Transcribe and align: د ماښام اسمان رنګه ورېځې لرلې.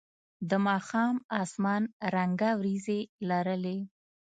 د 0.49 0.51
ماښام 0.67 1.15
اسمان 1.41 1.83
رنګه 2.15 2.49
ورېځې 2.59 2.99
لرلې. 3.29 3.79